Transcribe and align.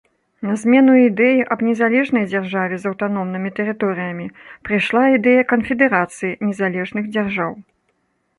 На 0.47 0.53
змену 0.59 0.93
ідэі 0.99 1.43
аб 1.55 1.59
незалежнай 1.67 2.25
дзяржаве 2.31 2.79
з 2.85 2.91
аўтаномнымі 2.93 3.53
тэрыторыямі 3.59 4.27
прыйшла 4.71 5.03
ідэя 5.19 5.45
канфедэрацыі 5.53 6.33
незалежных 6.49 7.05
дзяржаў. 7.13 7.51